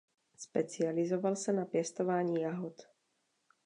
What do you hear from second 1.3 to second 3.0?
se na pěstování jahod.